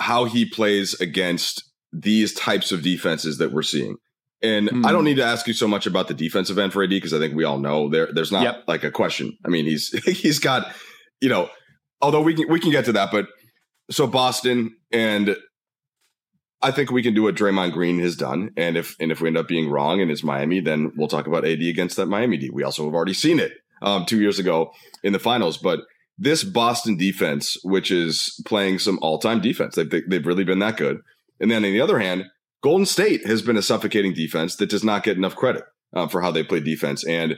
[0.00, 3.96] how he plays against these types of defenses that we're seeing.
[4.42, 4.86] And mm.
[4.86, 5.06] I don't hmm.
[5.06, 7.34] need to ask you so much about the defensive end for AD because I think
[7.34, 8.64] we all know there there's not yep.
[8.66, 9.36] like a question.
[9.44, 10.72] I mean, he's he's got,
[11.20, 11.50] you know,
[12.00, 13.26] although we can we can get to that, but
[13.90, 15.36] so Boston and
[16.62, 18.50] I think we can do what Draymond Green has done.
[18.56, 21.26] And if and if we end up being wrong and it's Miami, then we'll talk
[21.26, 22.50] about AD against that Miami D.
[22.50, 25.58] We also have already seen it um, two years ago in the finals.
[25.58, 25.80] But
[26.20, 30.76] this Boston defense, which is playing some all time defense, they've, they've really been that
[30.76, 30.98] good.
[31.40, 32.26] And then on the other hand,
[32.62, 36.20] Golden State has been a suffocating defense that does not get enough credit uh, for
[36.20, 37.06] how they play defense.
[37.06, 37.36] And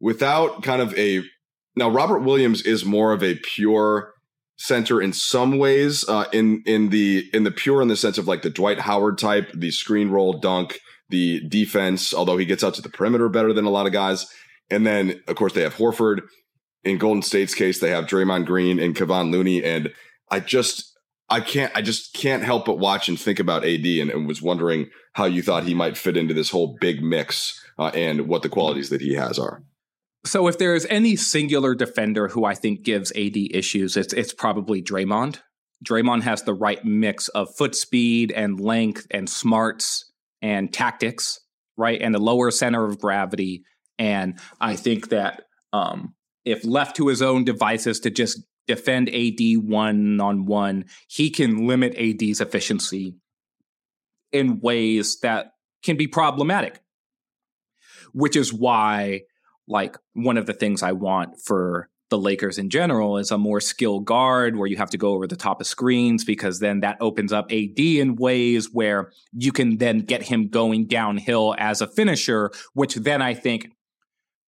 [0.00, 1.24] without kind of a
[1.76, 4.12] now, Robert Williams is more of a pure
[4.56, 8.28] center in some ways, uh, in in the in the pure in the sense of
[8.28, 12.14] like the Dwight Howard type, the screen roll dunk, the defense.
[12.14, 14.26] Although he gets out to the perimeter better than a lot of guys.
[14.70, 16.20] And then of course they have Horford
[16.84, 19.92] in Golden State's case, they have Draymond Green and Kevon Looney, and
[20.30, 20.96] I just
[21.28, 24.42] I can't I just can't help but watch and think about AD, and, and was
[24.42, 28.42] wondering how you thought he might fit into this whole big mix uh, and what
[28.42, 29.62] the qualities that he has are.
[30.24, 34.32] So, if there is any singular defender who I think gives AD issues, it's it's
[34.32, 35.40] probably Draymond.
[35.84, 40.10] Draymond has the right mix of foot speed and length and smarts
[40.42, 41.40] and tactics,
[41.76, 43.64] right, and the lower center of gravity.
[43.98, 49.40] And I think that um, if left to his own devices to just defend AD
[49.62, 53.14] one on one, he can limit AD's efficiency
[54.32, 56.80] in ways that can be problematic.
[58.12, 59.22] Which is why,
[59.68, 63.60] like, one of the things I want for the Lakers in general is a more
[63.60, 66.96] skilled guard where you have to go over the top of screens because then that
[67.00, 71.86] opens up AD in ways where you can then get him going downhill as a
[71.86, 73.70] finisher, which then I think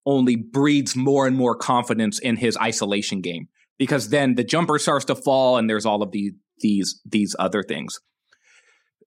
[0.06, 5.04] only breeds more and more confidence in his isolation game because then the jumper starts
[5.06, 7.98] to fall and there's all of these these these other things.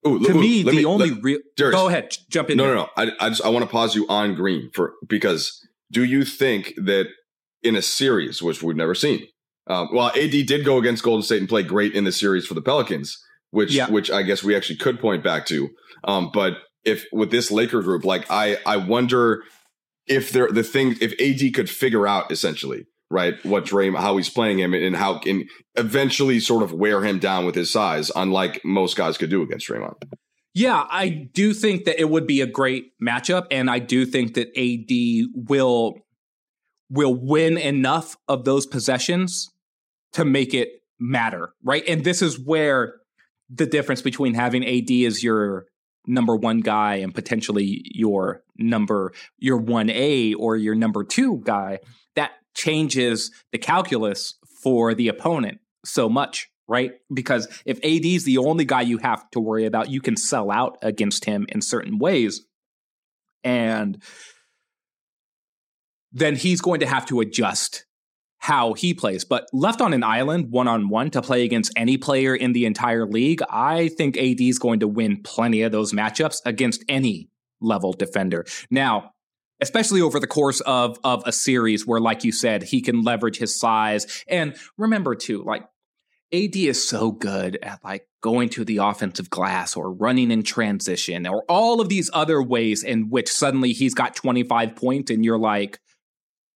[0.07, 1.39] Ooh, to ooh, me, the me, only real.
[1.57, 2.57] Go ahead, jump in.
[2.57, 2.75] No, there.
[2.75, 2.89] no, no.
[2.95, 6.73] I, I just I want to pause you on Green for because do you think
[6.77, 7.07] that
[7.63, 9.27] in a series which we've never seen,
[9.67, 12.53] um, well, AD did go against Golden State and play great in the series for
[12.53, 13.17] the Pelicans,
[13.49, 13.89] which yeah.
[13.89, 15.69] which I guess we actually could point back to.
[16.03, 16.53] Um, but
[16.83, 19.43] if with this Laker group, like I I wonder
[20.07, 24.29] if they're the thing if AD could figure out essentially right what Dray how he's
[24.29, 28.63] playing him and how can eventually sort of wear him down with his size, unlike
[28.63, 29.95] most guys could do against Draymond.
[30.53, 34.35] Yeah, I do think that it would be a great matchup, and I do think
[34.35, 35.95] that AD will
[36.89, 39.49] will win enough of those possessions
[40.13, 41.83] to make it matter, right?
[41.87, 42.95] And this is where
[43.49, 45.65] the difference between having AD as your
[46.07, 51.79] number one guy and potentially your number your 1A or your number 2 guy
[52.15, 56.93] that changes the calculus for the opponent so much right?
[57.13, 60.51] Because if AD is the only guy you have to worry about you can sell
[60.51, 62.41] out against him in certain ways.
[63.43, 64.01] And
[66.11, 67.85] then he's going to have to adjust
[68.45, 69.25] how he plays.
[69.25, 72.67] But left on an island one on one to play against any player in the
[72.67, 77.27] entire league, I think AD is going to win plenty of those matchups against any
[77.59, 78.45] level defender.
[78.69, 79.13] Now,
[79.61, 83.37] especially over the course of of a series where like you said, he can leverage
[83.37, 84.23] his size.
[84.27, 85.63] And remember too, like
[86.31, 91.25] AD is so good at like going to the offensive glass or running in transition
[91.25, 95.39] or all of these other ways in which suddenly he's got 25 points and you're
[95.39, 95.79] like,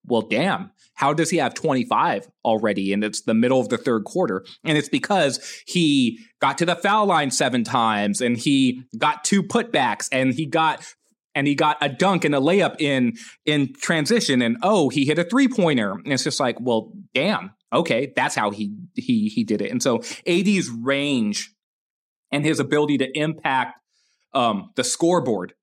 [0.05, 2.93] well, damn, how does he have 25 already?
[2.93, 4.45] And it's the middle of the third quarter.
[4.63, 9.43] And it's because he got to the foul line seven times and he got two
[9.43, 10.83] putbacks and he got
[11.35, 13.13] and he got a dunk and a layup in
[13.45, 17.51] in transition and oh he hit a three pointer and it's just like well damn
[17.71, 19.71] Okay, that's how he he he did it.
[19.71, 21.53] And so AD's range
[22.31, 23.79] and his ability to impact
[24.33, 25.53] um, the scoreboard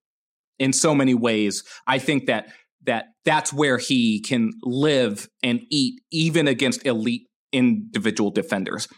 [0.58, 2.48] in so many ways, I think that
[2.86, 8.88] that that's where he can live and eat even against elite individual defenders.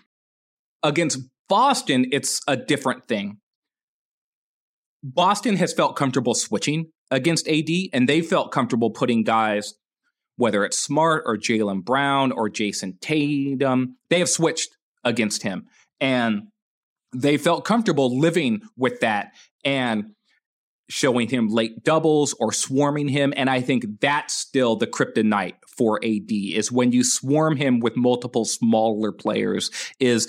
[0.82, 3.38] Against Boston, it's a different thing.
[5.02, 9.74] Boston has felt comfortable switching against AD, and they felt comfortable putting guys,
[10.36, 15.66] whether it's Smart or Jaylen Brown or Jayson Tatum, they have switched against him.
[16.00, 16.48] And
[17.14, 19.32] they felt comfortable living with that
[19.64, 20.12] and
[20.88, 23.32] showing him late doubles or swarming him.
[23.36, 27.96] And I think that's still the kryptonite for AD is when you swarm him with
[27.96, 29.70] multiple smaller players
[30.00, 30.26] is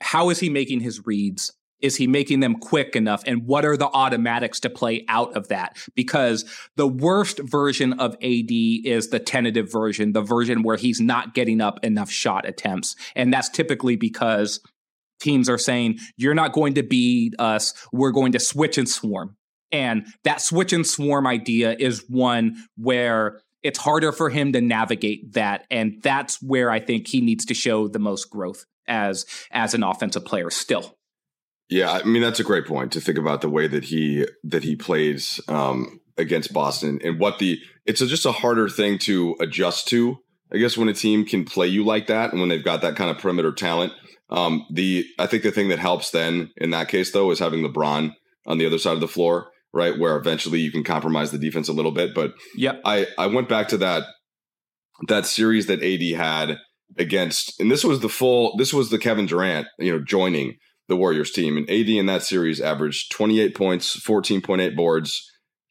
[0.00, 1.52] how is he making his reads?
[1.80, 3.24] Is he making them quick enough?
[3.26, 5.76] And what are the automatics to play out of that?
[5.96, 6.44] Because
[6.76, 11.60] the worst version of AD is the tentative version, the version where he's not getting
[11.60, 12.94] up enough shot attempts.
[13.16, 14.60] And that's typically because
[15.22, 17.74] teams are saying, you're not going to beat us.
[17.92, 19.36] We're going to switch and swarm.
[19.70, 25.32] And that switch and swarm idea is one where it's harder for him to navigate
[25.32, 25.66] that.
[25.70, 29.82] And that's where I think he needs to show the most growth as as an
[29.82, 30.98] offensive player still.
[31.68, 34.64] Yeah, I mean that's a great point to think about the way that he that
[34.64, 39.36] he plays um, against Boston and what the it's a, just a harder thing to
[39.40, 40.18] adjust to.
[40.52, 42.96] I guess when a team can play you like that and when they've got that
[42.96, 43.94] kind of perimeter talent.
[44.32, 47.62] Um, the I think the thing that helps then in that case though is having
[47.62, 48.12] LeBron
[48.46, 49.98] on the other side of the floor, right?
[49.98, 52.14] Where eventually you can compromise the defense a little bit.
[52.14, 54.04] But yeah, I I went back to that
[55.08, 56.58] that series that AD had
[56.98, 60.56] against, and this was the full, this was the Kevin Durant, you know, joining
[60.88, 61.56] the Warriors team.
[61.56, 65.22] And AD in that series averaged 28 points, 14.8 boards,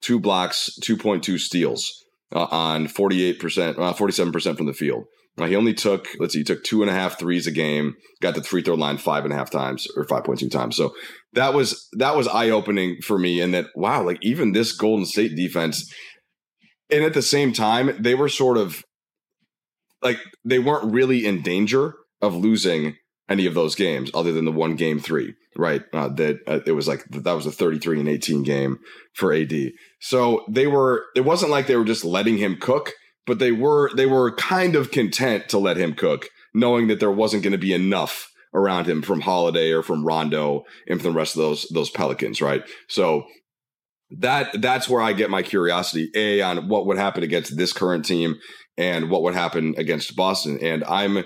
[0.01, 1.91] two blocks, 2.2 steals
[2.34, 5.05] uh, on 48%, uh, 47% from the field.
[5.38, 8.36] He only took, let's see, he took two and a half threes a game, got
[8.36, 10.75] the free throw line five and a half times or 5.2 times.
[10.75, 10.93] So
[11.34, 13.41] that was, that was eye opening for me.
[13.41, 15.91] And that, wow, like even this Golden State defense,
[16.91, 18.84] and at the same time, they were sort of
[20.01, 22.95] like they weren't really in danger of losing
[23.29, 25.84] any of those games other than the one game three, right?
[25.93, 28.77] Uh, that uh, it was like that was a 33 and 18 game
[29.15, 29.53] for AD.
[30.01, 32.91] So they were, it wasn't like they were just letting him cook,
[33.26, 37.11] but they were, they were kind of content to let him cook, knowing that there
[37.11, 41.17] wasn't going to be enough around him from Holiday or from Rondo and from the
[41.17, 42.63] rest of those, those Pelicans, right?
[42.89, 43.24] So
[44.19, 48.03] that, that's where I get my curiosity, A, on what would happen against this current
[48.03, 48.36] team
[48.78, 50.59] and what would happen against Boston.
[50.61, 51.24] And I'm,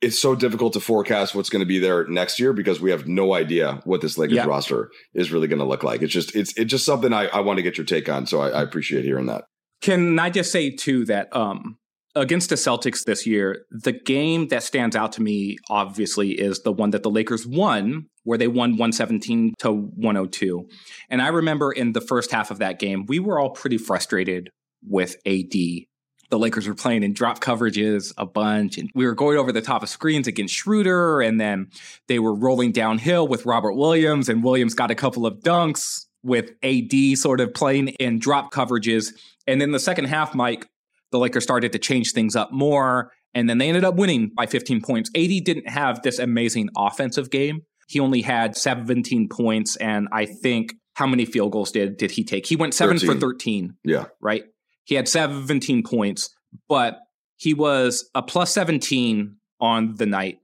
[0.00, 3.08] it's so difficult to forecast what's going to be there next year because we have
[3.08, 4.44] no idea what this Lakers yeah.
[4.44, 6.02] roster is really going to look like.
[6.02, 8.26] It's just, it's, it's just something I, I want to get your take on.
[8.26, 9.44] So I, I appreciate hearing that.
[9.80, 11.78] Can I just say too that, um,
[12.14, 16.72] against the Celtics this year, the game that stands out to me obviously is the
[16.72, 20.66] one that the Lakers won, where they won 117 to 102.
[21.10, 24.50] And I remember in the first half of that game, we were all pretty frustrated
[24.82, 25.86] with AD
[26.30, 28.78] the Lakers were playing in drop coverages a bunch.
[28.78, 31.20] And we were going over the top of screens against Schroeder.
[31.20, 31.70] And then
[32.08, 34.28] they were rolling downhill with Robert Williams.
[34.28, 39.12] And Williams got a couple of dunks with AD sort of playing in drop coverages.
[39.46, 40.68] And then the second half, Mike,
[41.12, 43.12] the Lakers started to change things up more.
[43.34, 45.10] And then they ended up winning by 15 points.
[45.14, 47.62] AD didn't have this amazing offensive game.
[47.88, 49.76] He only had 17 points.
[49.76, 52.46] And I think how many field goals did did he take?
[52.46, 53.14] He went seven 13.
[53.14, 53.74] for 13.
[53.84, 54.06] Yeah.
[54.20, 54.44] Right.
[54.84, 56.30] He had 17 points,
[56.68, 56.98] but
[57.36, 60.38] he was a plus 17 on the night.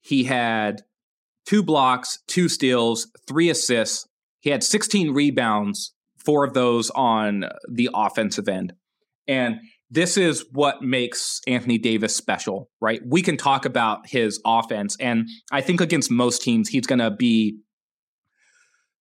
[0.00, 0.82] He had
[1.46, 4.06] two blocks, two steals, three assists.
[4.40, 5.93] He had 16 rebounds,
[6.24, 8.72] four of those on the offensive end.
[9.26, 9.60] And
[9.90, 13.00] this is what makes Anthony Davis special, right?
[13.06, 14.96] We can talk about his offense.
[14.98, 17.58] And I think against most teams, he's going to be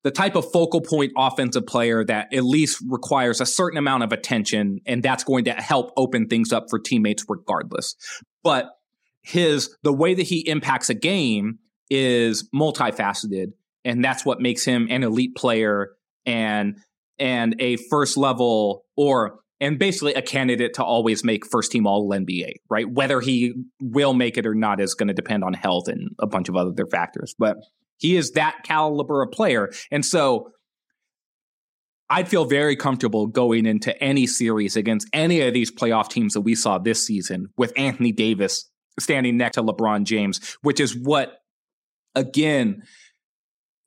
[0.03, 4.11] the type of focal point offensive player that at least requires a certain amount of
[4.11, 7.95] attention, and that's going to help open things up for teammates regardless.
[8.43, 8.69] But
[9.21, 11.59] his the way that he impacts a game
[11.89, 13.53] is multifaceted,
[13.85, 15.91] and that's what makes him an elite player
[16.25, 16.77] and
[17.23, 22.09] and a first level or and basically a candidate to always make first team all
[22.09, 22.85] NBA, right?
[22.91, 26.27] Whether he will make it or not is going to depend on health and a
[26.27, 27.33] bunch of other factors.
[27.39, 27.55] But
[27.97, 29.71] he is that caliber of player.
[29.89, 30.49] And so
[32.09, 36.41] I'd feel very comfortable going into any series against any of these playoff teams that
[36.41, 38.69] we saw this season with Anthony Davis
[38.99, 41.37] standing next to LeBron James, which is what,
[42.15, 42.83] again,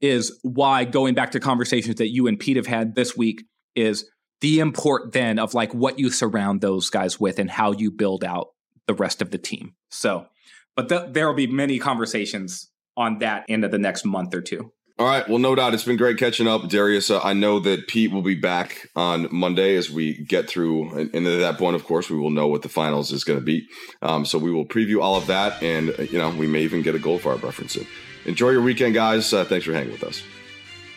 [0.01, 3.45] is why going back to conversations that you and Pete have had this week
[3.75, 4.09] is
[4.41, 8.23] the import then of like what you surround those guys with and how you build
[8.25, 8.49] out
[8.87, 9.75] the rest of the team.
[9.91, 10.27] So,
[10.75, 14.73] but th- there will be many conversations on that into the next month or two.
[14.99, 15.29] All right.
[15.29, 15.75] Well, no doubt.
[15.75, 17.11] It's been great catching up, Darius.
[17.11, 20.91] Uh, I know that Pete will be back on Monday as we get through.
[20.97, 23.39] And, and at that point, of course, we will know what the finals is going
[23.39, 23.69] to be.
[24.01, 25.63] Um, so we will preview all of that.
[25.63, 27.87] And, uh, you know, we may even get a Goldfarb reference in.
[28.25, 29.31] Enjoy your weekend, guys.
[29.35, 30.23] Uh, thanks for hanging with us.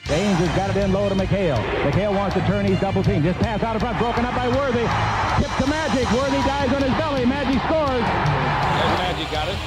[0.06, 1.62] James has got it in low to McHale.
[1.84, 2.66] McHale wants to turn.
[2.66, 3.22] He's double team.
[3.22, 4.00] Just pass out in front.
[4.00, 4.88] Broken up by Worthy.
[5.43, 6.10] Tip to Magic.
[6.14, 7.26] Worthy dies on his belly.
[7.26, 8.00] Magic scores.
[8.00, 9.60] There's Magic got it.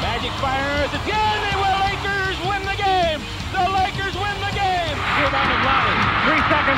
[0.00, 0.90] Magic fires.
[0.94, 1.49] It's good.